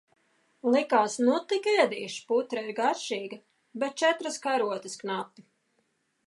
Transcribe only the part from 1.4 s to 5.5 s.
tik ēdīšu, putra ir garšīga, bet četras karotes knapi.